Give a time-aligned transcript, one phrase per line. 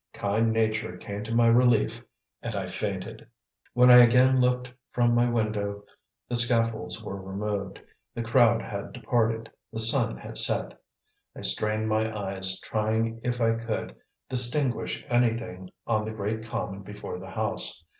[0.13, 2.03] Kind nature came to my relief,
[2.41, 3.27] and I fainted.
[3.73, 5.83] When I again looked from my window
[6.27, 7.79] the scaffolds were removed,
[8.15, 10.73] the crowd had departed, the sun had set.
[11.35, 13.95] I strained my eyes, trying if I could
[14.27, 17.83] distinguish anything on the great common before the house.